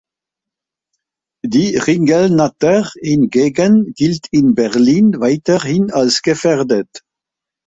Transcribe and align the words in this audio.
Die 1.45 1.77
Ringelnatter 1.77 2.89
hingegen 3.01 3.93
gilt 3.93 4.25
in 4.31 4.55
Berlin 4.55 5.19
weiterhin 5.19 5.91
als 5.91 6.23
"gefährdet". 6.23 7.03